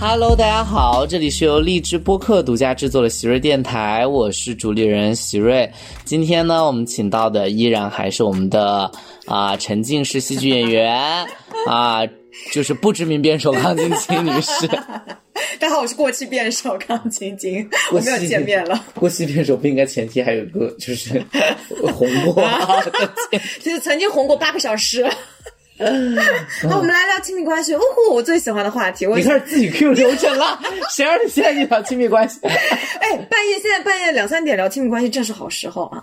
[0.00, 5.68] Hello，大家好，这里是由荔枝播客独家制作的喜瑞电台，我是主理人喜瑞。
[6.04, 8.88] 今天呢，我们请到的依然还是我们的
[9.26, 11.26] 啊、沉浸式戏剧演员
[11.66, 12.06] 啊、
[12.52, 14.68] 就是不知名辩手康晶晶女士。
[15.58, 18.80] 大家好，我是过气辩手康晶晶，我们又见面了。
[18.94, 21.20] 过气辩手不应该前提还有个就是
[21.92, 22.80] 红过啊，
[23.60, 25.04] 就是曾经红过八个小时。
[26.68, 27.74] 好，我们来聊亲密关系。
[27.76, 29.06] 呜呼，我最喜欢的话题。
[29.06, 30.58] 我你开始自己 Q 流程了，
[30.90, 32.38] 谁让你现在就聊亲密关系？
[32.44, 36.02] 哎，半夜现在半夜两三点聊亲密关系，正是好时候啊！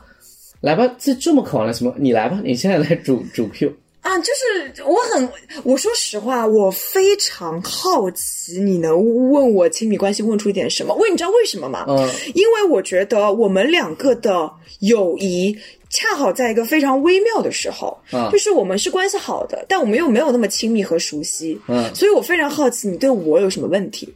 [0.61, 1.93] 来吧，这这么渴望了什么？
[1.97, 3.71] 你来吧，你现在来主主 Q。
[4.01, 5.27] 啊，就是我很，
[5.63, 8.95] 我说实话，我非常好奇你能
[9.31, 10.93] 问我亲密关系问出一点什么。
[10.93, 11.85] 问你知道为什么吗？
[11.87, 14.47] 嗯，因为我觉得我们两个的
[14.79, 15.57] 友谊
[15.95, 24.13] 恰好在一个非常微妙的时候，嗯就是我们是关系好的，但我们又没有那么亲密和熟悉，嗯所以我非常好奇你对我有什么问题。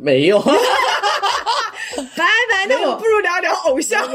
[0.00, 0.38] 没有。
[2.16, 4.06] 拜拜，那我不如聊聊偶像。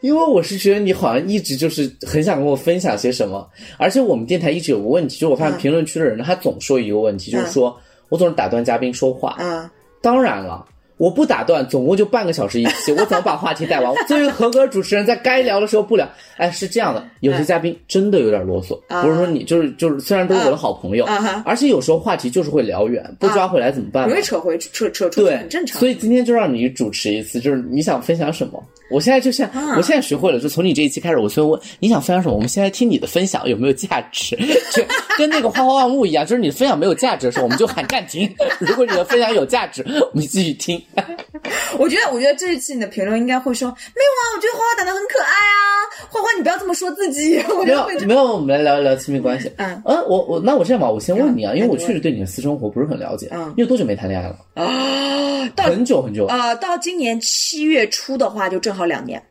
[0.00, 9.36] 因为我是觉得你好像一直就是很想跟我分享些什么，而且我们电台一直有个问题，就是我发现评论区的人他总说一个问题，就是说我总是打断嘉宾说话。
[9.38, 9.68] 嗯，
[10.00, 10.64] 当然了，
[11.00, 13.90] 我不打断，总共就半个小时一期，我怎么把话题带完？
[14.06, 16.06] 作为合格主持人，在该聊的时候不聊。
[16.36, 24.22] 哎，是这样的，有些嘉宾真的有点啰嗦，不是说你就是就是，虽然都是我的好朋友啊，而且有时候话题就是会聊远，不抓回来怎么办呢容易？
[24.22, 25.80] 扯回扯扯出去，对，很正常。
[25.80, 28.62] 所以今天就让你主持一次，就是你想分享什么？
[28.90, 32.34] 我现在就像，啊我现在学会了，就从你这一期开始，我就问你想分享什么？
[32.34, 34.36] 我们现在听你的分享有没有价值？
[34.72, 34.82] 就
[35.16, 40.80] 跟那个花花万物一样，就是你的分享没有价值的时候，我们就喊暂停；如果你的分享有价值，我们继续听。
[41.78, 49.50] 我觉得，我觉得这一期你的评论应该会说，没有啊，我觉得花花长得很可爱啊，花花你不要这么说自己， 我没有觉得会没有，我们来聊一聊亲密关系。
[49.56, 53.28] 嗯呃，我我那我这样吧，我先问你啊，嗯因为我确实对你的私生活不是很了解。
[53.32, 54.36] 嗯你有多久没谈恋爱了？
[54.54, 56.26] 啊，到很久很久。
[56.26, 59.22] 呃到今年七月初的话，就正好两年。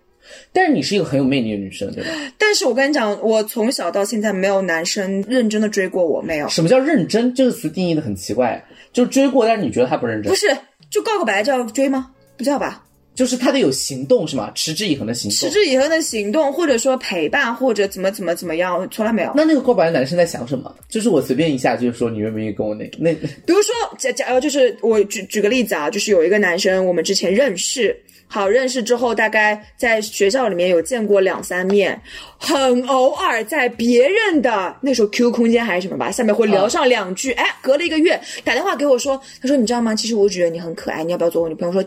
[0.53, 2.09] 但是你是一个很有魅力的女生，对吧？
[2.37, 7.33] 但是我跟你讲，我从小到现在没有男生认真的追过我，没有，什么叫认真？
[7.33, 10.35] 这个词定义的很奇怪，就是追过，但是你觉得他不认真不。
[10.35, 10.47] 是
[10.89, 12.11] 就告个白叫追吗？
[12.37, 12.83] 不叫吧？
[13.15, 14.49] 就是他得有行动是吗？
[14.55, 15.37] 持之以恒的行动。
[15.37, 19.33] 持之以恒的行动，或者说陪伴，或者怎么怎么怎么样，从来没有。
[19.35, 20.73] 那那个告白的男生在想什么？
[20.87, 27.93] 就是我随便一下就是说你愿不愿意跟我那那比如说，假假呃，就是我举举个例子啊，就是有一个男生，我们之前认识，
[28.31, 31.99] 好认识之后，大概在学校里面有见过两三面，
[32.37, 39.95] 很偶尔在别人的那时候 QQ 空间还是什么吧，下面会聊上两句，哎，隔了一个月打电话给我说，他说你知道吗？
[39.95, 41.73] 其实我觉得你很可爱，你要不要做我女朋友？
[41.73, 41.83] 说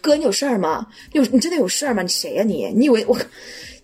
[0.00, 0.86] 哥，你有事儿吗？
[1.12, 2.02] 你有你真的有事儿吗？
[2.02, 2.66] 你谁呀、你？
[2.74, 3.14] 你以为我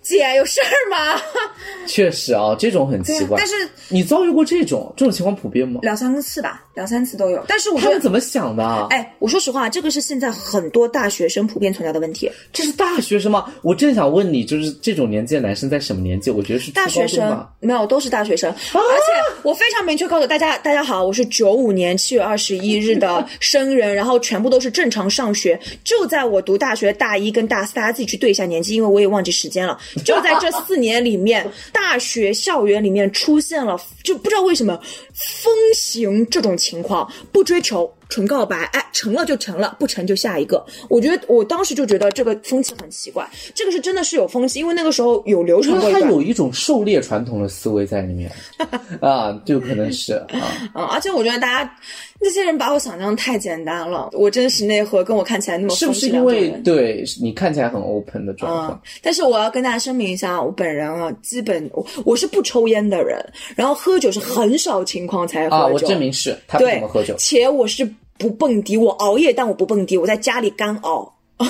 [0.02, 1.20] 姐有事儿吗？
[1.86, 3.36] 确实啊，这种很奇怪。
[3.38, 3.54] 但是
[3.88, 5.80] 你遭遇过这种这种情况普遍吗？
[5.82, 7.44] 两三次吧，两三次都有。
[7.46, 8.86] 但是他们怎么想的啊？
[8.90, 12.30] 哎，我说实话，这个是现在很多大学生普遍存在的问题。
[12.52, 13.52] 这是大学生吗？
[13.62, 16.30] 我正想问你，就是这种年纪的男生在什么年纪？
[16.30, 17.46] 我觉得是大学生。
[17.60, 18.50] 没有，都是大学生。
[18.50, 25.60] 而且我非常明确告诉大家，大家好，我是九五年七月二十一日的 生人，然后全部都是正常上学。
[25.84, 29.78] 就在我读大学大一跟大四，大家自己去对一下年纪，因为我也忘记时间了。
[30.04, 34.80] 就在这四年里面，大学校园里面出现了，就不知道为什么
[35.14, 37.92] 风行这种情况，不追求。
[38.10, 40.62] 纯告白，哎，成了就成了，不成就下一个。
[40.88, 48.30] 我觉得我当时就觉得这个风气很奇怪，这个是真的是有风气，因为那个时候有流传过他有一种狩猎传统的思维在里面
[49.00, 50.26] 啊，就可能是啊。
[50.74, 51.76] 嗯，而且我觉得大家
[52.20, 58.70] 那些人把我想象太简单了，我真实内核跟我看起来那么是不是因为对你看起来很 open 的状况？
[58.72, 65.56] 嗯，但是我要跟大家声明一下，我本人啊，基本我我是不抽烟的人，然后喝酒是很少情况才喝酒。
[65.56, 67.88] 啊，我证明是他不对怎么喝酒且我是
[68.20, 71.12] 不蹦迪，我熬夜但我不蹦迪，我在家里干熬。
[71.38, 71.48] 啊，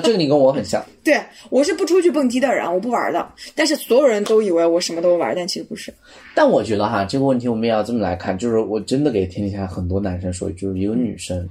[0.00, 0.80] 这个你跟我很像。
[1.02, 1.20] 对
[1.50, 3.28] 我是不出去蹦迪的人，我不玩的。
[3.56, 5.92] 但是所有人都以为我什么都玩，但其实不是。
[6.36, 11.48] 但我觉得哈，这个问题我们也要这么来看，就是我真的给天底下很多男生说，就是一个女生，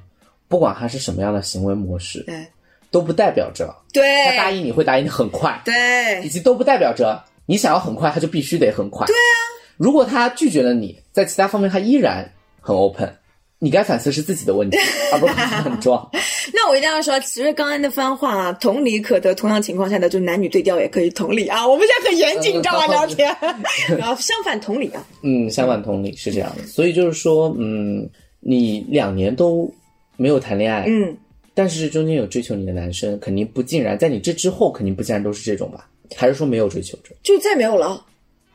[0.48, 2.48] 不管她是什么样的行为模式，对
[2.90, 9.06] 都不代表着对她答应你会答应的很快，对以及都不代表着你想要很快，她就必须得很快。
[9.08, 9.36] 对啊，
[9.76, 12.32] 如果她拒绝了你，在其他方面她依然
[12.62, 13.14] 很 open，
[13.64, 14.78] 你该反思是自己的问题，
[15.14, 16.06] 而不是很装。
[16.54, 19.34] 那我一定要说，其实刚刚那番话啊，同理可得。
[19.34, 21.66] 同样情况下的，就男女对调也可以同理啊。
[21.66, 22.88] 我们现在很严谨，你知道吗？
[22.88, 23.34] 聊天，
[23.98, 25.02] 然后相反同理啊。
[25.22, 28.10] 嗯，相反同理是这样的，所以就是说，嗯，
[28.42, 29.74] 你两年都
[30.18, 31.16] 没有谈恋爱，嗯，
[31.54, 35.88] 但是中间有追求你的男生，肯定不尽然，在你这之后肯定不尽然都是这种吧？
[36.18, 37.16] 还是说没有追求者？
[37.24, 38.06] 就再没有了。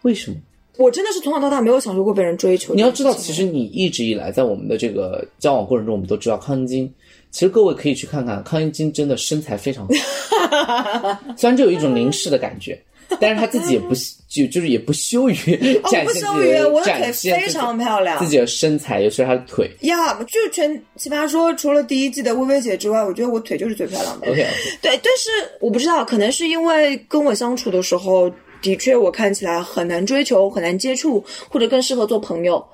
[0.02, 0.36] 为什么？
[0.78, 2.72] 我真的是从小到大没有享受过被人追求。
[2.72, 6.90] 你要知道，其实你一直以来在我们的这个交往过程中，我们都知道康晶。
[7.30, 12.80] 其实各位可以去看看，康晶晶真的身材非常好， 虽然就有一种凝视的感觉，
[13.20, 13.94] 但是她自己也不
[14.28, 15.34] 就就是也不羞于
[15.90, 19.70] 展不现羞于，自己的我的腿非常漂亮自己的身材，尤其是她的腿。
[19.80, 20.14] 呀。
[20.24, 24.30] 就全奇葩说除了第一季的薇薇姐之外，我觉得我腿就是最漂亮的。
[24.30, 24.46] OK，
[24.80, 32.64] 对，但是我不知道，可能是因为跟我相处的时候，的确我看起来很难追求、很难接触，或者更适合做朋友。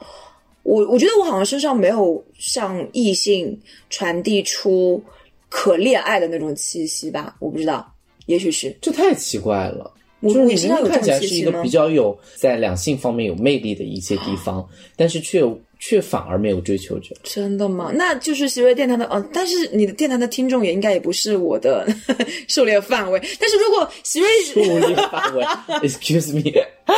[0.62, 3.60] 我我觉得我好像身上没有向异性
[3.90, 5.02] 传递出
[5.48, 7.92] 可恋爱的那种气息吧，我不知道，
[8.26, 8.75] 也许是。
[8.81, 9.92] 这太奇怪了。
[10.20, 11.69] 我就是你身上看起来是一个比？
[11.69, 14.66] 较有在两性方面有魅力的一些地方，
[14.96, 15.44] 但是却
[15.86, 17.14] 却反而没有追求者。
[17.22, 17.90] 真的吗？
[17.94, 21.86] 那就是喜瑞电台的，嗯、但是你的电台的听众也应该也不是我的
[22.48, 23.20] 狩猎范围。
[23.38, 25.44] 但是如果喜瑞狩猎范围，
[25.86, 26.40] excuse me，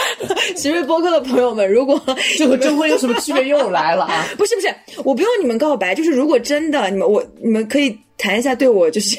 [0.55, 2.01] 席瑞播客的朋友们，如果
[2.39, 3.49] 这和征婚有什么区别？
[3.49, 4.25] 又来了啊！
[4.39, 4.69] 不是不是，
[5.03, 9.17] 我不用你们告白，就是如果真的你们我你们可以谈一下对我就是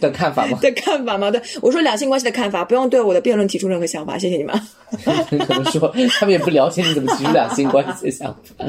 [0.00, 0.58] 的看法吗？
[0.62, 1.30] 的看法吗？
[1.30, 4.54] 对我说两性关系的看法，不用对我的辩论提出任何想法，谢谢你们。
[5.46, 8.64] 可能说他们也不了解你怎么提出两性关系的想法。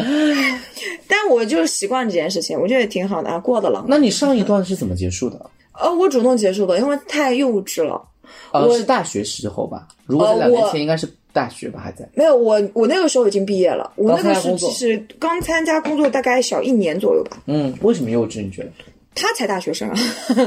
[1.08, 3.84] 但我就是习惯这件事情，我觉得也挺好的啊，过得了。
[3.88, 5.50] 那你上一段是怎么结束的？
[5.80, 8.02] 呃，我主动结束的，因为太幼稚了。
[8.54, 9.88] 呃，我是大学时候吧？
[10.06, 11.80] 如果是两年前，应该是大学吧？
[11.84, 12.08] 还在。
[12.14, 17.42] 没有，我我那个时候已经毕业了，我那个时刚参加工作其实刚参加工作，大概小一年左右吧。
[17.48, 18.44] 嗯，为什么幼稚？
[18.44, 18.70] 你觉得？
[19.14, 19.96] 他才大学生啊，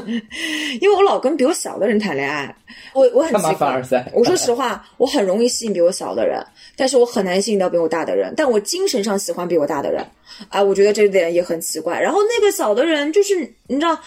[0.81, 2.55] 因为我老跟比我小的人谈恋爱，
[2.95, 3.83] 我我很奇怪
[4.15, 6.45] 我说实话，我很容易吸引比我小的人，
[6.75, 8.33] 但是我很难吸引到比我大的人。
[8.37, 10.05] 但我精神上喜欢比我大的人，
[10.49, 12.01] 啊，我觉得这点也很奇怪。
[12.01, 13.35] 然后那个小的人就是
[13.67, 13.99] 你知道，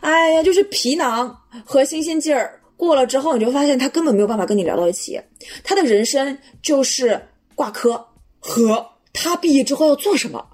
[0.00, 5.20] 哎呀，就是皮囊和新鲜劲儿过了之后，你就发现他根本没有办法跟你聊到一起，
[5.62, 7.20] 他的人生就是
[7.54, 8.04] 挂科
[8.40, 10.44] 和他毕业之后要做什么。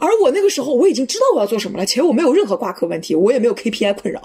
[0.00, 4.20] 而我那个时候我已经知道我要做什么了，且我没有任何挂科问题，我也没有 KPI 困扰。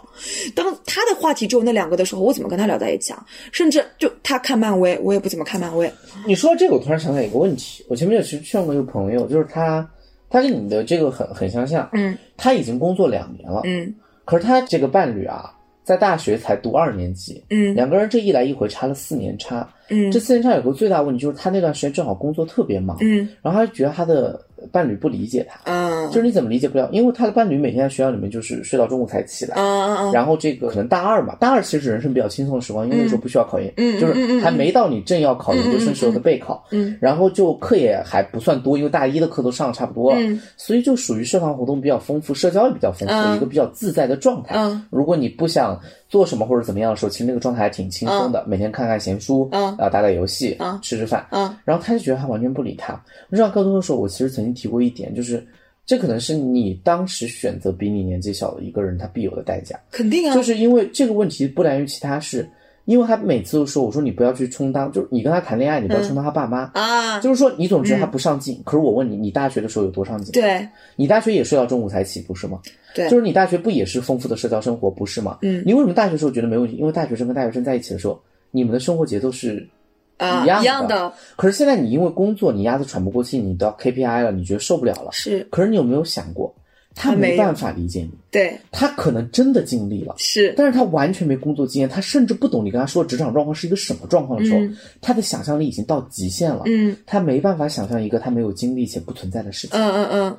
[0.55, 3.25] 当他的话题只有那两个的时候，我怎么跟他聊在一起啊？
[3.51, 5.91] 甚至就他看漫威，我也不怎么看漫威。
[6.25, 7.85] 你说到这个，我突然想起来一个问题。
[7.87, 9.87] 我前面有其实劝过一个朋友，就是他，
[10.29, 11.89] 他跟你的这个很很相像。
[11.93, 13.93] 嗯他已经工作两年了，嗯
[14.25, 15.53] 可是他这个伴侣啊，
[15.83, 19.67] 在大学才读二年级，嗯两个人这一来一回差了四年差。
[19.89, 26.09] 嗯这四年差有个最大问题就是他那段时间正好工作特别忙，嗯然后他觉得他的伴侣不理解他，嗯。
[26.11, 26.89] 就是你怎么理解不了？
[26.91, 29.55] 因为他的伴侣每天在学校里面就是睡到中午才起来。
[29.55, 40.41] 啊嗯然后这个可能大二嘛，大二其实人生比较轻松的时光，因为那时候不需要考研，嗯就是还没到你正要考研究生时候的备考，嗯，然后就课也还不算多，因为大一的课都上的差不多了，嗯。
[40.57, 43.35] 所以就属于社团活动比较丰富，社交也比较丰富，嗯。
[43.35, 44.55] 一个比较自在的状态。
[44.57, 44.85] 嗯。
[44.89, 45.79] 如果你不想
[46.11, 49.75] 做什么或者怎么样的时候，其实那个状态还挺轻松的，每天看看闲书，嗯。
[49.77, 52.93] 啊，打打游戏，啊吃吃饭，啊然后他就觉得他完全不理他。
[53.29, 55.41] 我知道高中的时候，我其实曾经提过一点，就是
[55.85, 62.45] 这可能是你当时选择比你年纪小的一个人他必有的代价，肯定啊，就是因为这个问题不来源于其他事，
[62.85, 66.69] 因为他每次都说，我说你不要去充当，就是你跟他谈恋爱，你不要充当他爸妈。
[66.73, 70.31] 啊，就是说，你总觉得他不上进，可是我问你，你大学的时候有多上进？
[70.31, 72.59] 对你大学也睡到中午才起，不是吗？
[72.93, 75.37] 对就是你大学不也是丰富的社交生活，不是吗？
[75.41, 76.75] 嗯你为什么大学时候觉得没问题？
[76.75, 78.19] 因为大学生跟大学生在一起的时候，
[78.51, 79.65] 你们的生活节奏是
[80.17, 80.63] 啊一样的。
[80.63, 85.11] 一样的可是现在你因为工作，你压得喘不过气，你都要 KPI 了，你觉得受不了了。
[85.11, 86.53] 是可是你有没有想过，
[86.93, 90.15] 他他没办法理解你，对他可能真的尽力了。
[90.17, 96.63] 是但是他完全没工作经验，他甚至不懂你跟他说职场状况是一个什么状况的时候，嗯他的想象力已经到极限了。
[96.65, 99.79] 嗯他没办法想象一个他没有经历且不存在的事情。
[99.79, 100.37] 嗯嗯嗯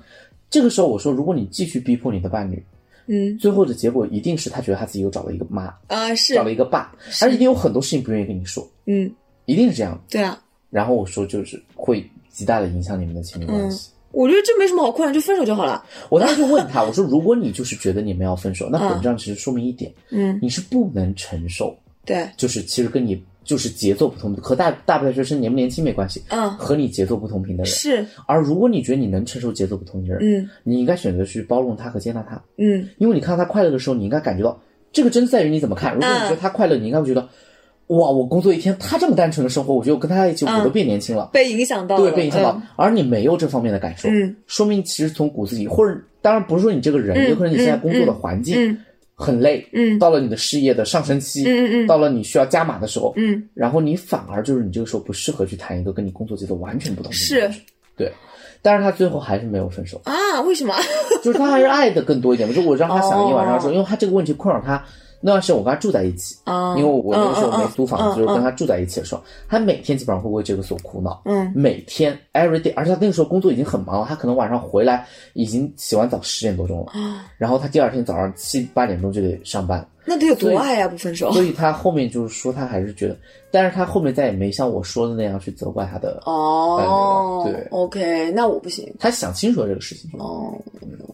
[0.50, 2.62] 这个时候，我说，如果你继续逼迫你的伴侣，
[3.06, 9.10] 嗯最后的结果一定是他觉得他自己又找了一个妈，啊是找了一个爸，而一定有很多事情不愿意跟你说，嗯
[9.46, 9.98] 一定是这样。
[10.10, 10.38] 对啊，
[10.70, 13.90] 然后我说，就是会极大的影响你们的亲密关系。
[14.12, 15.84] 我觉得这没什么好困扰，就分手就好了。
[16.10, 20.38] 我当时就问他，我说，如果你就是觉得你们要分手，那本质上其实说明一点，嗯。
[20.40, 22.28] 你是不能承受，对。
[22.36, 26.50] 就是其实跟你就是节奏不同，和大大不大学生年不年轻没关系，嗯。
[26.58, 27.72] 和你节奏不同频的人。
[27.72, 28.06] 是。
[28.26, 30.48] 而如果你觉得你能承受节奏不同的人，嗯。
[30.62, 32.88] 你应该选择去包容他和接纳他，嗯。
[32.98, 34.60] 因为你看到他快乐的时候，你应该感觉到
[34.92, 35.94] 这个真在于你怎么看。
[35.94, 37.26] 如果你觉得他快乐，你应该会觉得，
[37.88, 42.60] 哇，我工作一天，他这么单纯的生活，我觉得我跟他在一起，我都变年轻了，被影响到了，对，被影响到。
[42.76, 48.78] 而你没有这方面的感受，嗯说明其实从骨子里，或者当然不是说你这个人，有可能你现在工作的环境嗯
[49.14, 57.50] 很累，嗯到了你的事业的上升期，嗯嗯嗯到了你需要加码的时候，嗯然后你反而就是你这个时候不适合去谈一个跟你工作节奏完全不同的是
[57.96, 58.10] 对。
[58.64, 60.72] 但是他最后还是没有分手，啊，为什么？
[61.20, 62.48] 就是他还是爱的更多一点。
[62.48, 64.80] 就是我让他想了一晚上说，因为他这个问题困扰他
[65.22, 81.30] 那段时间我跟他住在一起，啊因为我那个时候没租房子，就是跟他住在一起的时候，他每天基本上会为这个所苦恼，嗯，每天 every day，而且他那个时候工作已经很忙了，他可能晚上回来已经洗完澡十点多钟了，啊，然后他第二天早上七八点钟就得上班，那得有多爱呀、不分手。
[81.32, 83.16] 所以他后面就是说他还是觉得，
[83.50, 88.92] 但是他后面再也没像我说的那样去责怪他的，哦，对，OK，那我不行。
[88.98, 90.52] 他想清楚了这个事情，哦，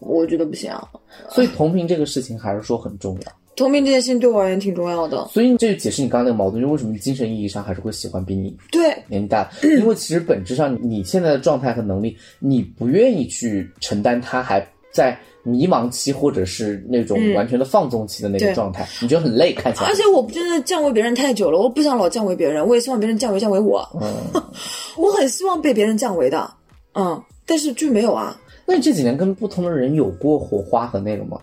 [0.01, 0.87] 我觉得不行啊。
[1.29, 3.31] 所以同频这个事情还是说很重要。
[3.59, 5.27] 同频这件事情对我而言挺重要的。
[5.31, 19.95] 所以这就解释你刚刚那个矛盾，就为什么精神意义上还是会喜欢比你对，年纪大，因为其实本质上你现在的状态和能力，你不愿意去承担他还在迷茫期或者是那种完全的放纵期的那个状态，你觉得很累，看起来而。
[19.95, 23.87] 且我真的降维别人太久了，我不想老降维别人，我也希望别人降维降维我。
[24.01, 24.41] 嗯，
[24.97, 26.51] 我很希望被别人降维的，
[26.93, 28.39] 嗯，但是就没有啊。
[28.65, 31.39] 那你这几年跟不同的人有过火花和那个吗？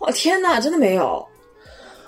[0.00, 1.26] 哦天哪，真的没有，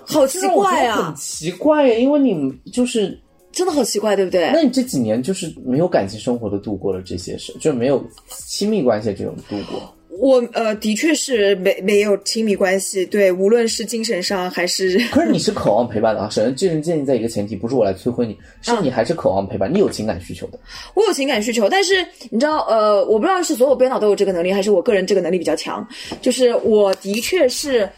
[0.06, 3.18] 好奇怪啊很，奇怪呀，因为你就是，
[3.52, 4.50] 真的好奇怪，对不对？
[4.52, 9.92] 那你这几年就是没有感情生活的度过了这些事，就没有亲密关系这种度过。
[10.20, 16.28] 我呃，的确是没没有亲密关系，对，无论是精神上还是可是你是渴望陪伴的啊。
[16.28, 20.58] 首先，这是建立在一个前提，不是我来催婚你，是嗯你还是渴望陪伴，你有情感需求的。
[20.92, 25.88] 我有情感需求，但是你知道，呃，我不知道是所有编导都有这个能力，还是我个人这个能力比较强。
[26.20, 27.88] 就是我的确是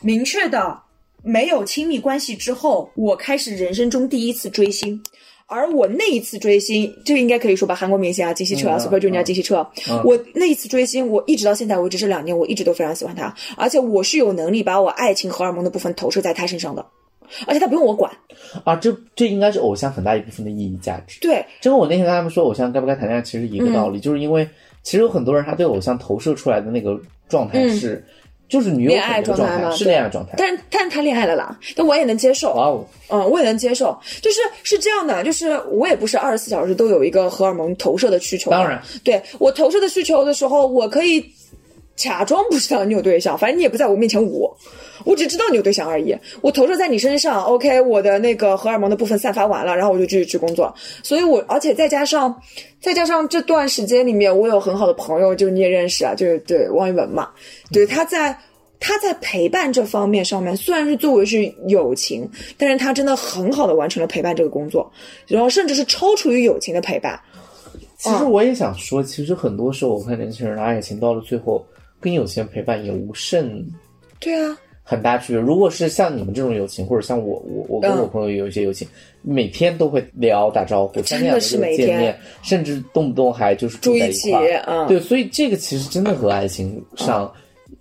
[0.00, 0.78] 明确的，
[1.24, 5.02] 没有亲密关系之后，我开始人生中第一次追星。
[5.52, 9.66] 而我那一次追星，这个应该可以说吧，韩国明星啊，金希澈啊、嗯 Super Junior 嗯金希澈，
[10.04, 16.84] 我那一次追星，我一直到现在为止这两年，我一直都非常喜欢他，而且我是有能力把我爱情荷尔蒙的部分投射在他身上的，
[17.46, 18.10] 而且他不用我管。
[18.64, 21.20] 啊，这这应该是偶像很大一部分的意义价值。
[21.20, 24.48] 对，这跟我那天跟他们说偶像该不该谈恋爱其实一个道嗯理，就是因为
[24.82, 28.04] 其实有很多人他对偶像投射出来的那个状态是，
[28.52, 30.34] 就是女友嗯恋爱状状态吗是恋爱状态。
[30.36, 32.52] 但是但是他恋爱了啦，但我也能接受。
[32.52, 38.50] 哇哦，嗯，我也能接受，就是是这样的，就是我也不是二十四小时都有一个荷尔蒙投射的需求。
[38.50, 41.24] 当然，对我投射的需求的时候，我可以
[41.96, 44.56] 假装不知道你有对象，反正你也不在我面前舞，我
[45.16, 46.16] 只知道你有对象而已。
[46.40, 50.74] 我投射在你身上，OK，我的那个荷尔蒙的部分散发完了，然后我就继续去工作。
[51.02, 52.34] 所以我而且再加上
[52.80, 57.30] 再加上这段时间里面，我有很好的朋友，就是你也认识啊，就是对汪一文嘛，
[57.72, 58.36] 对他在。
[58.84, 64.90] 他在陪伴这方面上面，虽然是作为是友情，但是他真的很好的完成了陪伴这个工作，
[65.28, 67.16] 然后甚至是超出于友情的陪伴。
[67.96, 71.64] 其实我也想说，其实很多时候我看年轻人的爱情到了最后，
[72.00, 73.64] 跟友情的陪伴也无甚
[74.18, 75.40] 对啊，很大区别。
[75.40, 78.86] 如果是像你们这种友情，或者像我我我跟嗯我朋友有一些友情，
[79.22, 84.64] 每天都会聊打招呼，三天两是个每天见面，甚至动不动还就是住在一块儿。
[84.66, 87.32] 嗯对，所以这个其实真的和爱情上。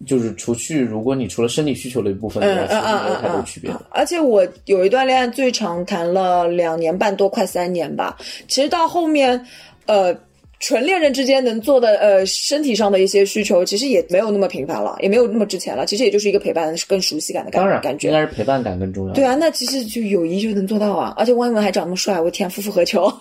[0.08, 3.86] 就是除去如果你除了生理需求的一部分其实没有太多区别的。
[3.92, 8.18] 而且我有一段恋爱，最长谈了两年半多，快三年吧。
[8.48, 9.40] 其实到后面，
[9.86, 10.12] 呃，
[10.62, 15.86] 纯恋人之间能做的呃身体上的一些需求，其实也没有那么频繁了，也没有那么值钱了。
[15.86, 18.10] 其实也就是一个陪伴、更熟悉感的感当然，感觉。
[18.10, 19.14] 应该是陪伴感更重要。
[19.14, 21.14] 对啊，那其实就友谊就能做到啊。
[21.18, 23.12] 而且汪一文还长那么帅，我天，夫复何求？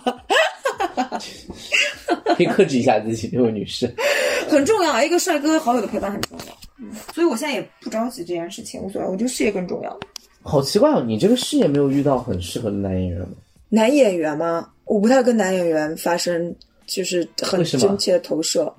[2.36, 3.92] 可以克制一下自己，这位女士。
[4.48, 6.54] 很重要，一个帅哥好友的陪伴很重要。
[6.78, 9.98] 嗯，所以我现在也不着急这件事情，无所谓，我觉得事业更重要。
[10.42, 13.28] 好奇怪哦，你这个事业没有遇到很适合的男演员吗？
[13.68, 14.68] 男演员吗？
[14.84, 16.54] 我不太跟男演员发生
[16.90, 18.74] 就是很真切的投射，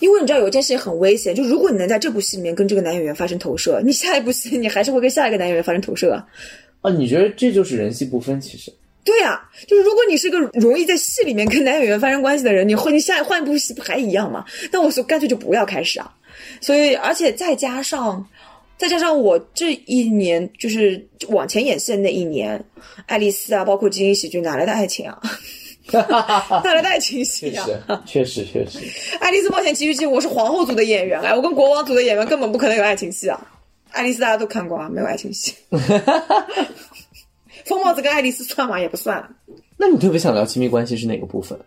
[0.00, 6.26] 因为你知道有一件事情很危险，就如果你能在这部戏里面跟这个男演员发生投射，你下一部戏你还是会跟下一个男演员发生投射啊。
[6.82, 8.40] 啊，你觉得这就是人戏不分？
[8.40, 8.72] 其实
[9.04, 14.44] 对呀、就是如果你是个容易在戏里面跟男演员发生关系的人，你会你下换一部戏不还一样吗？
[14.70, 16.14] 那我说干脆就不要开始啊。
[16.60, 18.24] 所以，而且再加上，
[18.76, 22.62] 再加上我这一年就是往前演戏的那一年，
[23.06, 25.18] 爱丽丝啊，包括金英喜剧，哪来的爱情啊？
[26.64, 28.02] 哪来的爱情戏确啊？
[28.06, 28.78] 实，确实，确实。
[29.18, 33.40] 《爱丽丝冒险奇遇记》，我是皇后组的演员哎，我跟国王组的演员根本不可能有爱情戏啊。
[33.90, 35.54] 爱丽丝大家都看过啊，没有爱情戏。
[37.64, 38.78] 疯帽子跟爱丽丝算吗？
[38.80, 39.36] 也不算。
[39.76, 41.58] 那你特别想聊亲密关系是哪个部分？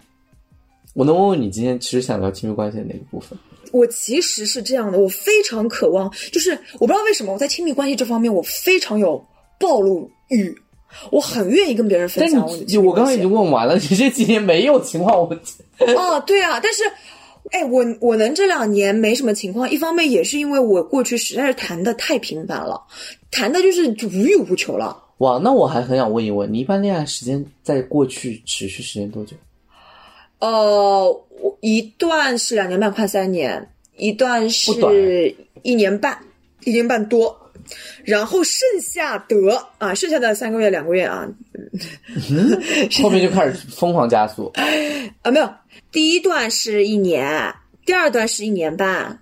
[0.93, 3.37] 我能问问你今天其实想聊亲密关系的哪个部分？
[3.71, 9.25] 我其实是这样的，我非常渴望，就是我不知道为什么我在亲密关系这方面我非常有
[9.57, 10.53] 暴露欲，
[11.09, 15.25] 我很愿意跟别人分享我的我刚刚已经问完了，你这几年没有情况，我
[15.95, 16.83] 哦，对啊，但是，
[17.51, 22.81] 哎，我我能这两年没什么情况，一方面也是因为我过去实在是谈的太频繁了，
[23.31, 24.95] 谈的就是无欲无求了。
[25.17, 29.35] 哇，那我还很想问一问，你一般恋爱时间在过去持续时间多久？
[30.39, 31.05] 呃，
[31.41, 33.59] 我一段是两年半，快三年；
[33.97, 36.17] 一段是一年半，
[36.63, 37.37] 一年半多。
[38.03, 39.35] 然后剩下的
[39.77, 41.27] 啊，剩下的三个月、两个月啊，
[43.01, 44.51] 后面就开始疯狂加速。
[45.21, 45.49] 啊，没有，
[45.91, 47.53] 第一段是一年，
[47.85, 49.19] 第二段是一年半，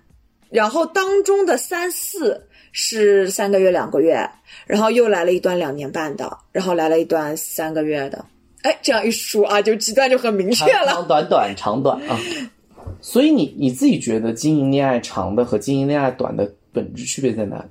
[0.50, 4.28] 然后当中的三四是三个月、两个月，
[4.66, 8.24] 然后又来了一段两年半的，然后来了一段三个月的。
[8.62, 10.92] 哎，这样一说啊，就极端就很明确长了。
[10.92, 12.18] 长短短，长短啊。
[13.00, 17.64] 所以你你自己觉得经营恋爱长的和经营恋爱短的本质区别在哪里？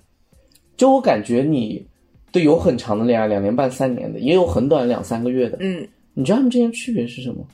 [0.79, 1.85] 就我感觉你
[2.31, 5.57] 对有很长的恋爱，两年半、三年的，也有很短两三个月的。
[5.59, 7.45] 嗯，你知道他们之间区别是什么？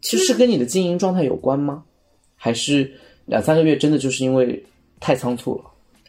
[0.00, 1.84] 其实是跟你的经营状态有关吗？
[2.34, 2.90] 还是
[3.26, 4.64] 两三个月真的就是因为
[5.00, 5.64] 太仓促了？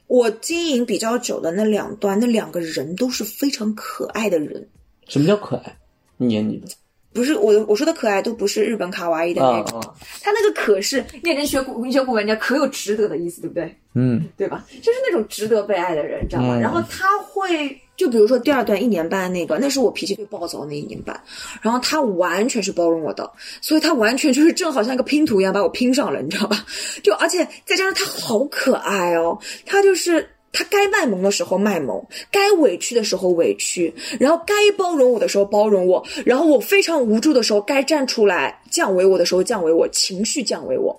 [0.08, 4.66] 我经营比较久的那两段，那两个人都是非常可爱的人。
[5.10, 5.78] 什么叫可爱？
[6.16, 6.68] 黏你的
[7.14, 9.82] 不是我我说的可爱，都不是日本卡哇伊的那种，
[10.22, 13.76] 他那个可是念成学古文学古文，人家可有值得的意思，对不对？
[13.96, 14.66] 嗯对吧？
[14.82, 16.58] 就是那种值得被爱的人，你知道吗？
[16.58, 21.22] 嗯然后他会，就比如说第二段一年半那个，那是我脾气最暴躁的那一年半，
[21.62, 26.66] 然后他完全是包容我的，所以他完全就是正好像一个拼图一样把我拼上了，你知道吧？
[27.04, 30.28] 就而且再加上他好可爱哦，他就是。
[30.54, 40.98] 他该卖萌的时候卖萌，该委屈的时候委屈，然后该包容我的时候包容我，然后我非常无助的时候该站出来降维我的时候降维我，情绪降维我。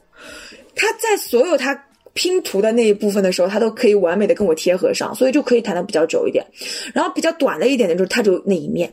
[0.75, 6.45] 他在所有他拼图的那一部分的时候，他都可以完美的跟我贴合上，所以就可以谈的比较久一点。
[6.93, 8.93] 然后比较短的一点的就是他就那一面，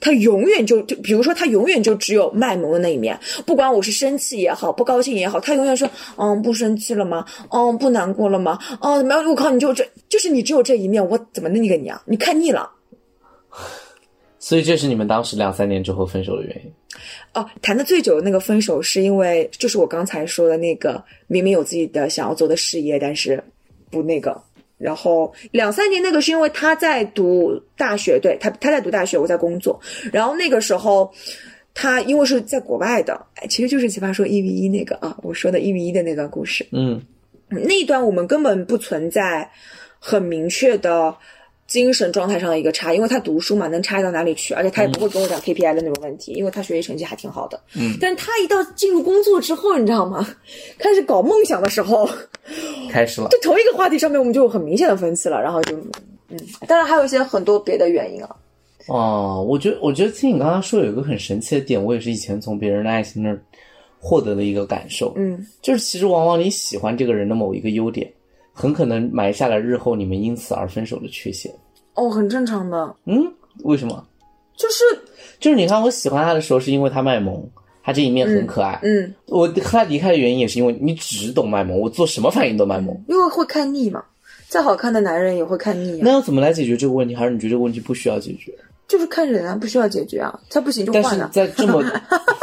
[0.00, 7.24] 他永远就就比如说他永远就只有卖萌的那一面，不管我是生气也好，不高兴也好，他永远说嗯不生气了吗？
[7.50, 8.58] 嗯不难过了吗？
[8.80, 9.24] 哦怎么样？
[9.24, 12.02] 我靠，你就这就是你只有这一面，我怎么那个你啊？
[12.06, 12.70] 你看腻了。
[14.38, 16.72] 所以这是你们当时两三年之后分手的原因。
[17.34, 23.42] 哦，谈的最久的那个分手，是因为就是我刚才说的那个，明明有自己的想要做的事业，但是
[23.90, 24.40] 不那个。
[24.78, 29.80] 然后两三年那个是因为他在读大学，对他他在读大学，我在工作。
[30.12, 31.12] 然后那个时候
[31.72, 36.66] 他因为是在国外的，哎，其实就是奇葩说一比一那个啊，我说的一比一的那段故事。
[36.72, 37.00] 嗯
[37.48, 39.48] 那一段我们根本不存在
[40.00, 41.16] 很明确的
[41.66, 44.54] 精神状态上的一个差，因为他读书嘛，能差到哪里去？
[44.54, 47.60] 而且他也不会跟我讲 KPI 的那种问题，因为他学习成绩还挺好的。
[47.74, 50.26] 嗯，但是他一到进入工作之后，你知道吗？
[50.78, 52.08] 开始搞梦想的时候，
[52.90, 53.28] 开始了。
[53.30, 55.76] 就同一个话题上面我们就有很明显的分歧了，然后就
[56.28, 58.36] 嗯，当然还有一些很多别的原因啊。
[58.88, 63.42] 哦，我觉得，我觉得听你刚刚说有一个很神奇的点，我也是以前从别人的爱情那儿
[63.98, 68.08] 获得的一个感受，嗯，就是其实往往你喜欢这个人的某一个优点，
[68.58, 71.52] 很可能埋下了日后你们因此而分手的缺陷。
[71.92, 73.30] 哦，很正常的，嗯，
[73.64, 74.02] 为什么？
[74.56, 74.84] 就是
[75.38, 77.46] 就是你看，我喜欢他的时候是因为他卖萌，
[77.84, 78.80] 他这一面很可爱。
[78.82, 82.98] 嗯，我和他离开的原因也是因为你只懂卖萌，我做什么反应都卖萌。
[83.08, 84.02] 因为会看腻嘛，
[84.48, 87.14] 再好看的男人也会看腻啊，那要怎么来解决这个问题？
[87.14, 88.52] 还是你觉得这个问题不需要解决？
[88.88, 91.28] 就是看人啊，不需要解决啊，他不行就但是换了。
[91.32, 91.82] 在这么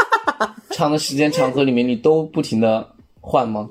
[0.70, 2.88] 长的时间长河里面，你都不停的
[3.22, 3.68] 换吗？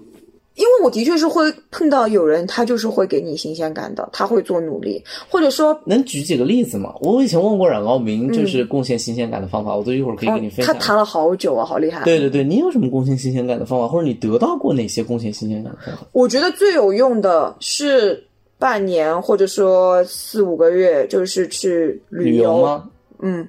[0.54, 6.94] 因为我的确是会碰到有人，他就是会给你新鲜感的，他会做努力，或者说，能举几个例子吗？
[7.00, 10.66] 我以前问过冉高明，就是贡献新鲜感的方法，我都一会儿可以跟你分享。
[10.66, 12.04] 嗯他谈了好久啊，好厉害。
[12.04, 16.06] 对对对，你有什么贡献新鲜感的方法，或者你得到过哪些贡献新鲜感的方法？
[16.12, 18.22] 我觉得最有用的是
[18.58, 22.90] 半年或者说四五个月，就是去旅游，游吗？
[23.20, 23.48] 嗯，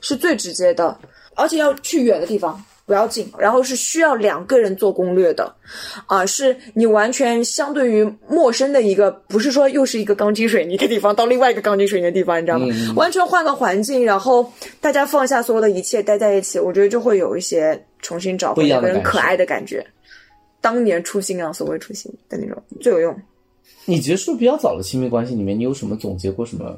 [0.00, 0.96] 是最直接的，
[1.34, 2.62] 而且要去远的地方。
[2.86, 5.54] 不要紧，然后是需要两个人做攻略的，
[6.06, 12.66] 啊、是你完全相对于陌生的一个，不是说又是一个钢筋水泥的地方到另外一个钢筋水泥的地方，你知道吗？
[12.70, 19.84] 嗯完全换个环境，然后大家放下所有的一切，待在一起，我觉得就会有一些重新找回一样的感受两个人可爱的感觉。
[20.60, 23.16] 当年初心啊，所谓初心的那种最有用。
[23.86, 26.76] 你结束比较早的亲密关系里面，你有什么总结过什么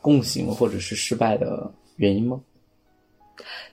[0.00, 2.40] 共性或者是失败的原因吗？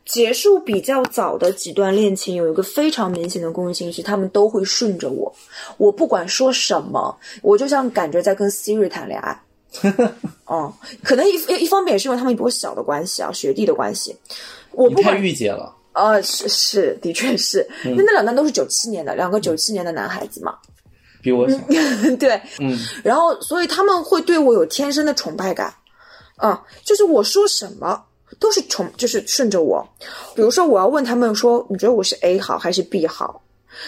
[0.06, 5.34] 结束比较早的几段恋情有一个非常明显的共性是，他们都会顺着我，
[5.78, 9.42] 我不管说什么，我就像感觉在跟 Siri 谈恋爱。
[10.46, 10.74] 哦、
[11.04, 14.16] 可能一一一方面也是因为他们比我小的关系啊，学弟的关系。
[14.72, 17.68] 我不管御姐了，呃，是是，的确是。
[17.84, 20.56] 那、那两段都是九七年的，两个九七年的男孩子嘛。
[21.22, 21.58] 比我小。
[22.18, 25.74] 对，嗯，然后所以他们会对我有天生的崇拜感，
[26.38, 28.02] 啊、就是我说什么
[28.40, 29.88] 都是从，就是顺着我。
[30.36, 33.42] 比如说我要问他们说，你觉得我是 A 好还是 B 好？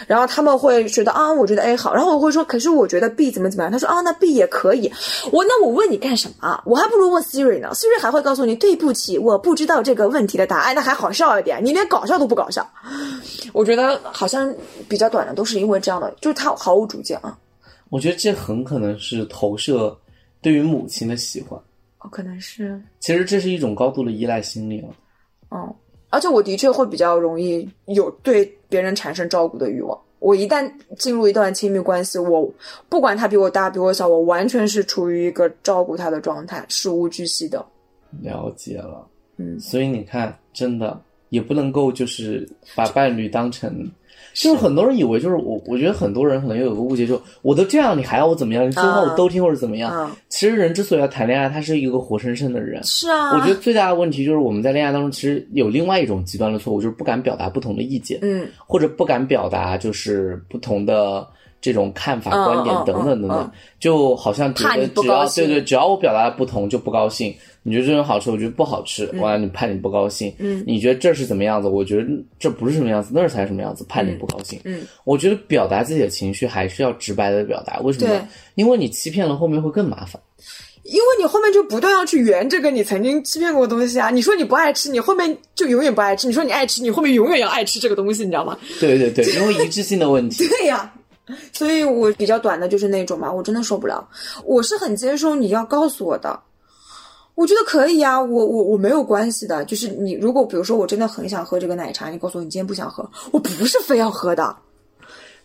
[0.06, 3.72] 然后他们会觉得啊，我觉得 A 好，然后我会说，可是我觉得 B 怎么怎么样？
[3.72, 4.92] 他说啊，那 B 也可以。
[5.32, 6.62] 我那我问你干什么？
[6.66, 11.64] 我还不如问 Siri 呢，Siri 还会告诉你对不起，我不知道这个问题的答案，那还好笑一点。
[11.64, 12.70] 你连搞笑都不搞笑，
[13.54, 14.54] 我觉得好像
[14.90, 17.38] 比较短的都是因为这样的，就是他毫无主见啊。
[17.90, 19.98] 我觉得这很可能是投射
[20.42, 21.58] 对于母亲的喜欢。
[22.08, 24.90] 哦，可能是，其实这是一种高度的依赖心理了。
[25.52, 25.76] 嗯，
[26.10, 30.00] 而且我的确会比较容易有对别人产生照顾的欲望。
[30.20, 32.52] 我一旦进入一段亲密关系，我
[32.90, 37.64] 不管他比我大比我小，我完全是处于一个照顾他的状态，事无巨细的。
[38.22, 43.90] 了解了，嗯所以你看，真的也不能够就是把伴侣当成，
[44.40, 48.68] 就是很多人以为就是我，我觉得很多人可能有个误解，就我都这样，你还要我怎么样？
[48.68, 49.92] 你说话我都听或者怎么样？
[49.96, 52.84] 嗯，其实人之所以要谈恋爱，他是一个活生生的人。
[52.84, 61.28] 是啊，我觉得最大的问题就是我们在恋爱当中，其实有另外一种极端的错误，就是不敢表达不同的意见，嗯或者不敢表达就是不同的
[61.68, 67.36] 这种看法、嗯观点嗯等等等等，嗯就好像觉得只要对对，只要我表达的不同就不高兴。
[67.64, 70.34] 你觉得这种好吃，我觉得不好吃，完了你怕你不高兴。
[70.40, 71.68] 嗯你觉得这是怎么样子？
[71.68, 72.04] 我觉得
[72.40, 74.58] 这不是什么样子，那儿才是什么样子，怕你不高兴。
[74.64, 78.28] 嗯，我觉得表达自己的情绪还是要直白的表达，为什么对呢？
[78.56, 80.22] 因为你欺骗了，后面会更麻烦。
[80.84, 84.10] 因为你后面就不断要去圆这个你曾经欺骗过的东西啊。
[84.10, 88.58] 你说你不爱吃，你后面就永远不爱吃；你说你爱吃，你后面永远要爱吃这个东西，你知道吗？
[88.80, 90.48] 对对对，因为一致性的问题。
[90.48, 90.90] 对呀、
[91.52, 94.08] 所以我比较短的就是那种嘛，我真的受不了。
[94.46, 96.40] 我是很接受你要告诉我的，
[97.36, 99.66] 我觉得可以啊，我我我没有关系的。
[99.66, 104.56] 就是你如果比如说我真的很想喝这个奶茶，你告诉我你今天不想喝，我不是非要喝的。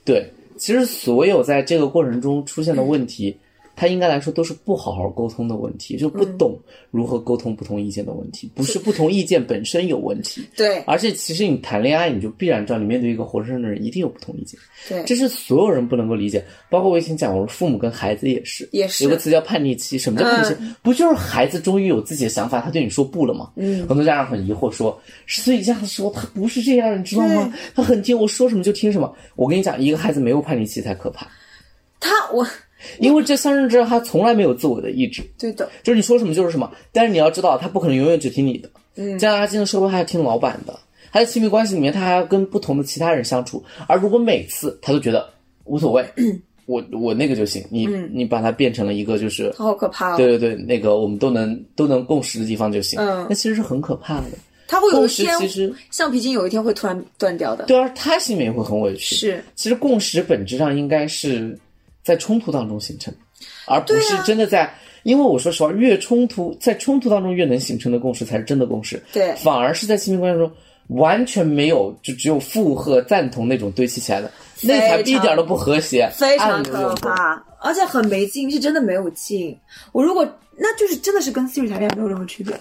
[0.04, 3.36] 对，其实所有在这个过程中出现的问题，
[3.74, 6.58] 它应该来说都是不好好沟通的问题，就不懂
[6.90, 10.46] 如何沟通不同意见的问题，不是不同意见本身有问题。
[10.56, 14.58] 对而且，其实你谈恋爱，你就必然知道，你面对一个活生生的人，一定有不同意见，
[14.88, 16.44] 对，这是所有人不能够理解。
[16.70, 19.98] 包括我以前讲过，父母跟孩子也是，也是有个词叫叛逆期。
[19.98, 20.56] 什么叫叛逆期？
[20.82, 23.50] 不就是孩子终于有自己的想法，他对你说不了吗？
[23.56, 27.52] 嗯，很多家长很疑惑说，所以这样的时候他不是这样，你知道吗？
[27.74, 29.12] 他很听我说什么就听什么。
[29.34, 31.26] 我跟你讲，一个孩子没有叛逆期才可怕，
[32.00, 32.46] 他我
[32.98, 36.70] 因为这三人之后他从来没有自我的意志，对的，就是你说什么就是什么。
[36.92, 38.68] 但是你要知道，他不可能永远只听你的。
[38.96, 40.78] 嗯将来他进入社会，他要听老板的。
[41.10, 43.62] 他在亲密关系里面，他还要跟不同的其他人相处。
[43.86, 45.28] 而如果每次他都觉得
[45.64, 46.04] 无所谓，
[46.66, 50.16] 我我那个就行，你、你把它变成了一个就是，好可怕哦。
[50.16, 52.98] 对对对，那个我们都能都能共识的地方就行。
[52.98, 54.24] 嗯那其实是很可怕的。
[54.68, 57.64] 他会有共一天识其实橡皮筋有一天会突然断掉的。
[57.64, 59.14] 对，啊他心里面也会很委屈。
[59.16, 61.58] 是，其实共识本质上应该是
[62.02, 63.12] 在冲突当中形成，
[63.66, 64.72] 而不是真的在。
[65.04, 69.02] 因为我说实话，越冲突，在冲突当中越能形成的共识才是真的共识。
[69.12, 70.48] 对反而是在亲密关系中
[70.88, 74.30] 完全没有，就只有附和、赞同那种堆砌起来的，
[74.62, 76.94] 那才一点都不和谐，非常可。
[76.96, 79.58] 怕，而且很没劲，是真的没有劲。
[79.90, 80.24] 我如果
[80.56, 82.60] 那就是真的是跟 Siri 谈恋爱没有任何区别了，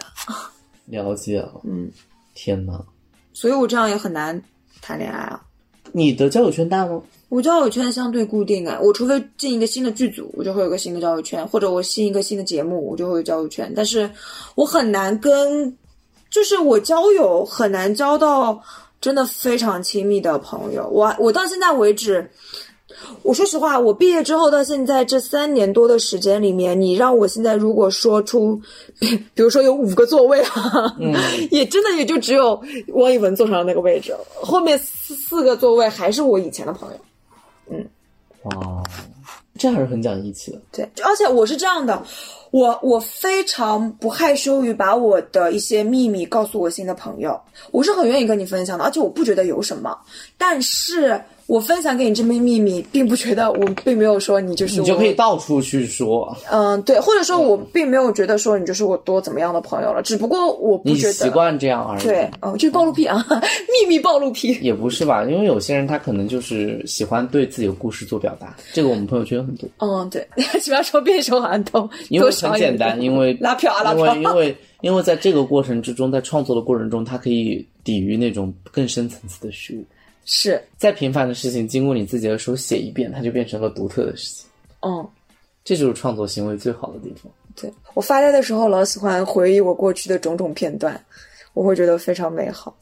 [0.85, 1.91] 了解了，嗯，
[2.33, 2.83] 天哪！
[3.33, 4.41] 所以我这样也很难
[4.81, 5.39] 谈恋爱啊。
[5.93, 7.01] 你的交友圈大吗？
[7.29, 13.71] 我交友圈相对固定啊，我除非进一个新的剧组，我就会有个新的交友圈，或者我新一个新的节目，我就会有交友圈。
[13.73, 14.09] 但是
[14.55, 15.77] 我很难跟，
[16.29, 18.61] 就是我交友很难交到
[18.99, 20.85] 真的非常亲密的朋友。
[20.89, 22.29] 我我到现在为止，
[23.23, 28.59] 我说实话，我毕业之后到现在这三年多的时间里面，你让我现在如果说出，
[28.99, 31.13] 比 比如说有五个座位啊，嗯
[31.51, 32.61] 也真的也就只有
[32.93, 36.97] 汪一文坐上的那个位置，后面四四个座位还是我以前的朋友。
[37.71, 37.85] 嗯
[38.43, 38.83] 哇，
[39.57, 40.59] 这还是很讲义气的。
[40.71, 42.01] 对，而且我是这样的，
[42.51, 47.39] 我我非常不害羞于把我的一些秘密告诉我新的朋友，
[47.71, 49.97] 我是很愿意跟你分享的，而且我不觉得有什么。
[50.37, 62.03] 但是我分享给你这枚秘密，并不觉得我并没有说你就是我你就可以到处去说，嗯，对，或者说我并没有觉得说你就是我多怎么样的朋友了，只不过我不觉得习惯这样而已。
[62.03, 63.25] 对，哦，就是暴露癖啊，
[63.83, 64.57] 秘密暴露癖。
[64.61, 69.67] 也不是吧，因为有些人他可能就是喜欢对自己的故事做表达，这个我们朋友圈很多。
[69.79, 70.25] 嗯，对，
[70.61, 79.85] 喜欢说变手含都因为很简单，因为拉票啊拉因为票因为因为在这个过程之中，在创作的过程中，它可以抵御那种更深层次的虚无。
[80.25, 84.45] 是，再平凡的事情，经过你自己的手写一遍，它就变成了独特的事情。
[84.81, 85.07] 嗯。
[85.63, 87.31] 这就是创作行为最好的地方。
[87.55, 90.99] 对我发呆的时候，老喜欢回忆我过去的种种片段，
[91.53, 92.75] 我会觉得非常美好。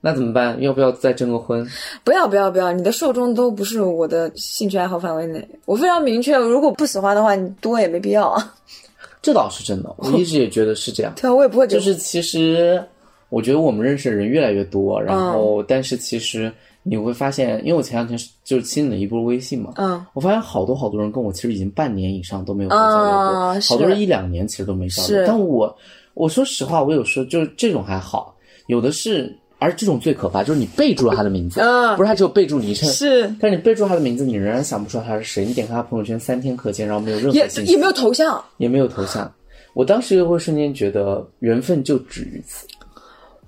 [0.00, 0.58] 那怎么办？
[0.62, 1.66] 要不要再征个婚？
[2.02, 5.46] 不要不要不要，你的受众都不是我的兴趣爱好范围内。
[5.66, 8.54] 我非常明确，如果不喜欢的话，你多也没必要啊。
[9.24, 11.12] 这倒是真的，我一直也觉得是这样。
[11.20, 12.80] 对啊，我也不会给就是其实
[13.30, 25.24] 我觉得我们认识的人越来越多，然后、嗯但是其实你会发现，因为我前两天就是清理了一波微信嘛，嗯，我发现好多好多人跟我其实已经半年以上都没有再交流过，好多人一两年其实都没交流。
[25.26, 25.74] 但我
[26.12, 29.34] 我说实话，我有时候就是这种还好，有的是。
[29.64, 35.44] 而这种最可怕，就是你备注了他的名字，嗯不是他只有备注昵称，是但是你备注他的名字，你仍然想不出来他是谁。
[35.46, 39.32] 你点开他朋友圈三天可见，然后没有任也何信息，也没有头像，也没有头像。
[39.72, 42.66] 我当时就会瞬间觉得缘分就止于此。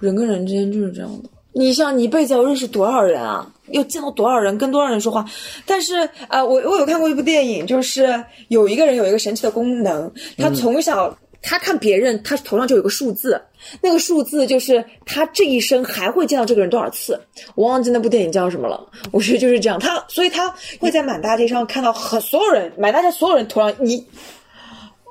[0.00, 1.28] 人跟人之间就是这样的。
[1.52, 3.50] 你像你一辈子要认识多少人啊？
[3.72, 5.24] 要见到多少人，跟多少人说话。
[5.64, 13.40] 但是呃，我我有看过一部电影，就是有一个人有一个神奇的功能，他从小、他看别人，他头上就有个数字，
[13.80, 17.20] 那个数字就是他这一生还会见到这个人多少次。
[17.54, 18.84] 我忘记那部电影叫什么了。
[19.12, 24.04] 我觉得就是这样，他所以他会在满大街上看到很所有人，满大街所有人头上你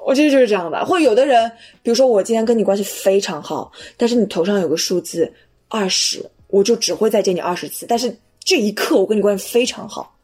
[0.05, 5.31] 我觉得就是这样的，或者有的人，比如说我今天跟你关系非常好，但是你头上有个数字
[5.67, 7.85] 二十，我就只会再见你二十次。
[7.87, 10.15] 但是这一刻我跟你关系非常好，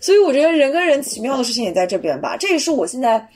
[0.00, 2.36] 所以我觉得人跟人奇妙的事情也在这边吧。
[2.38, 3.28] 这也是我现在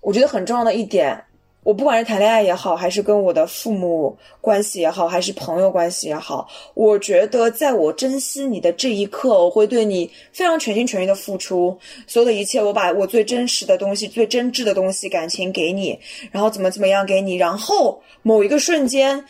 [0.00, 1.22] 我觉得很重要的一点。
[1.66, 11.76] 我不管是谈恋爱也好，还是跟我的父母关系也好，还是朋友关系也好，我觉得在我珍惜你的这一刻，我会对你非常全心全意的付出
[12.06, 12.62] 所有的一切。
[12.62, 15.98] 我把我最真实的东西、最真挚的东西、感情给你，
[16.30, 19.24] 然后怎么怎么样给你，然后某一个瞬间，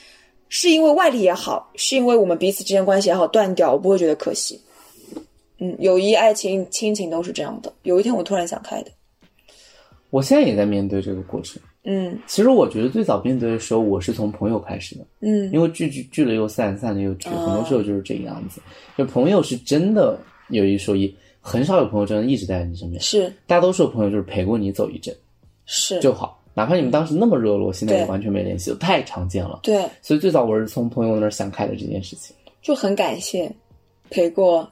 [0.51, 4.61] 是因为外力也好，是因为我们彼此之间关系也好断掉，我不会觉得可惜。
[5.59, 7.73] 嗯，友谊、爱情、亲情都是这样的。
[7.83, 8.91] 有一天我突然想开的。
[10.11, 11.61] 我现在也在面对这个过程。
[11.89, 18.61] 嗯其实我觉得最早面对的时候，我是从朋友开始的，嗯因为聚聚聚了又散，散了又聚，很多时候就是这个样子。
[18.99, 25.15] 就朋友是真的有一说一，很少有朋友真的一直待在你身边，是大多数朋友就是陪过你走一阵
[25.65, 26.43] 是，就好。
[26.55, 29.61] 哪怕你们当时那么热络，现在也完全没联系，太常见了。
[29.63, 32.35] 对，所以最早我是从朋友那儿想开的这件事情。
[32.63, 33.49] 就很感谢
[34.09, 34.67] 陪过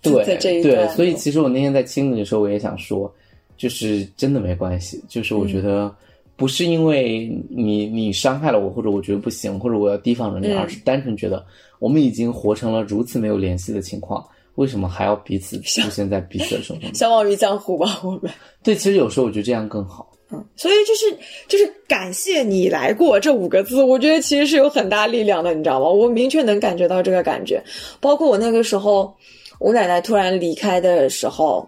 [0.00, 3.12] 对在这一对，段所以其实我那天在亲你的时候，我也想说，
[3.58, 5.94] 就是真的没关系，就是我觉得
[6.36, 11.44] 不是因为你你伤害了我，或者我觉得不行，或者我要提防着你，嗯而是单纯觉得
[11.80, 16.94] 我们已经活成了如此没有联系的情况，为什么还要彼此出现在彼此的生活中？
[16.94, 18.30] 相忘于江湖吧，我们。
[18.62, 20.08] 对，其实有时候我觉得这样更好。
[20.30, 21.18] 嗯，所以就是
[21.48, 25.88] 就是感谢你来过这五个字，我觉得其实是有很大力量的，你知道吗？
[25.88, 27.62] 我明确能感觉到这个感觉，
[27.98, 29.16] 包括我那个时候，
[29.58, 31.66] 我奶奶突然离开的时候，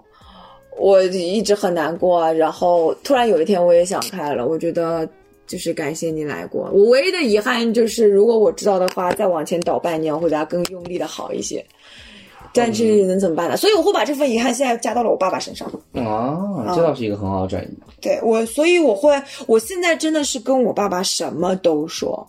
[0.81, 2.33] 我一直很难过啊。
[2.33, 5.09] 然后突然有一天我也想开了，我觉得
[5.47, 6.71] 就是感谢你来过。
[6.73, 11.65] 我唯一的遗憾就是，如果我知道的话，再往前倒半年，我会再更用力的好一些。
[12.53, 13.57] 但是能怎么办呢？
[13.57, 15.71] 所以我会把这份遗憾现在加到了我爸爸身上。
[15.95, 17.69] 啊，这倒是一个很好的转移。
[18.01, 19.15] 对我，所以我会，
[19.47, 22.27] 我现在真的是跟我爸爸什么都说，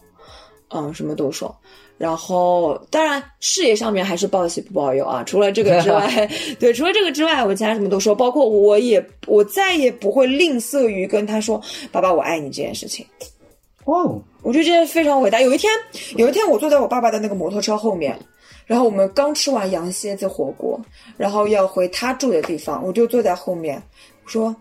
[0.70, 1.56] 嗯，什么都说。
[2.02, 5.24] 然后，当然事业上面还是报喜不报忧啊。
[5.24, 6.28] 除了这个之外，
[6.60, 8.16] 对，除了这个之外，我其他什么都说。
[8.16, 11.62] 包括我也，我再也不会吝啬于跟他说
[11.94, 13.06] “爸爸，我爱你”这件事情。
[13.86, 15.40] 哇哦，我觉得这件事非常伟大。
[15.42, 15.72] 有一天，
[16.16, 18.18] 有一天我坐在我爸爸的那个摩托车后面，
[18.66, 20.82] 然后我们刚吃完羊蝎子火锅，
[21.18, 23.80] 然后要回他住的地方，我就坐在后面，
[24.26, 24.56] 我说，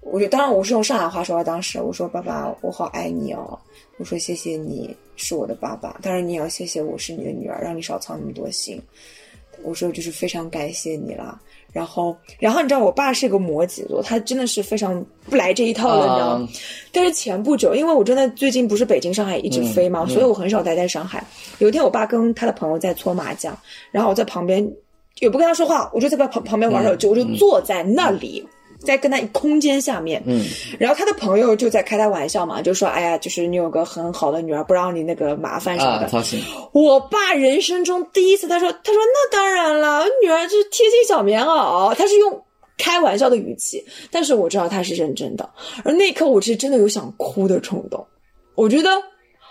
[0.00, 3.58] 我就当然我是用上海话说，当时我说爸爸，我好爱你哦，
[3.98, 8.80] 我说谢谢你是我的爸爸，当然你也要谢谢我是你的女儿，让你少操那么多心。
[9.62, 11.40] 我说就是非常感谢你啦。
[11.72, 16.48] 然后，然后你知道我爸是个摩羯座，他真的是非常不来这一套的，你知道吗？
[16.90, 21.22] 但是前不久，因为我真的最近不是北京、上海一直飞嘛，所以我很少待在上海。
[21.58, 23.58] 有一天，我爸跟他的朋友在搓麻将，
[23.90, 24.66] 然后我在旁边
[25.20, 28.46] 也不跟他说话，我就在旁旁边玩手机，我就坐在那里。
[28.86, 30.42] 在跟他空间下面，嗯，
[30.78, 36.06] 然后他的朋友就在开他玩笑嘛，就说：“哎呀，就是你有个很好的女儿，不让你那个麻烦什么的。
[36.06, 36.40] 啊，操心。
[36.72, 42.42] 我爸人生中第一次，他说：“他说那当然了，女儿就是贴心小棉袄。”他是用
[42.78, 45.50] 开玩笑的语气，但是我知道他是认真的。
[45.84, 48.06] 而那一刻，我是真的有想哭的冲动。
[48.54, 48.90] 我觉得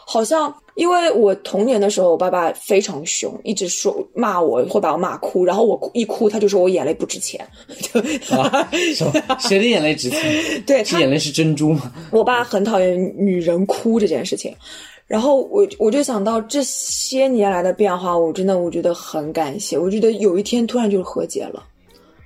[0.05, 7.39] 好像，因为我童年的时候，我爸爸非常凶，一直说骂我，会把我骂哭，然后我哭一哭，他就说我眼泪不值钱。
[8.29, 9.13] 啊，什么？
[9.39, 10.21] 谁的眼泪值钱？
[10.65, 11.91] 对他是眼泪是珍珠吗？
[12.11, 14.55] 我爸很讨厌女人哭这件事情，
[15.07, 19.77] 然后我我就想到这些年来的变化，我真的我觉得很感谢。
[19.77, 21.63] 我觉得有一天突然就是和解了，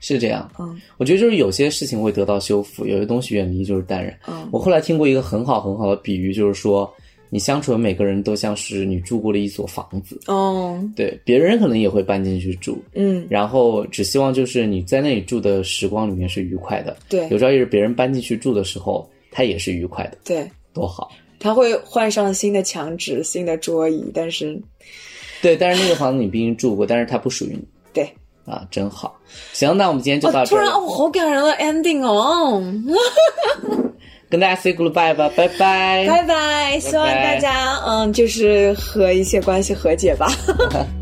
[0.01, 4.17] 是这样，嗯，我觉得就是有些事情会得到修复，有些东西远离就是淡然。
[4.27, 6.91] 嗯我后来听过一个很好很好的比喻，就是说
[7.29, 21.09] 你相处的每个人都像是你住过的一所房子，哦，对，别人可能也会搬进去住，嗯，然后只希望就是你在那里住的时光里面是愉快的，对有朝一日别人搬进去住的时候，他也是愉快的，对，多好。
[21.41, 24.61] 他会换上新的墙纸、新的桌椅，但是
[25.41, 27.61] 对，但是那个房子你毕竟住过，但是它不属于你
[27.93, 28.11] 对，
[28.43, 29.17] 啊，真好。
[29.53, 30.49] 行，那我们今天就到哦，这。
[30.49, 32.61] 突然哦，好感人的 ending 哦，
[34.29, 36.79] 跟大家 say goodbye 吧，拜拜，拜拜。
[36.79, 40.27] 希望大家嗯，就是和一些关系和解吧。